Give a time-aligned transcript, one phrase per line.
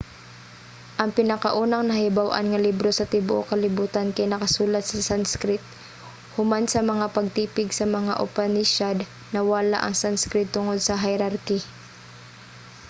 [1.01, 5.63] ang pinakaunang nahibaw-an nga libro sa tibuok kalibutan kay nakasulat sa sanskrit.
[6.35, 8.97] human sa mga pagtipig sa mga upanishad
[9.33, 11.59] nawala ang sanskrit tungod sa hierarchy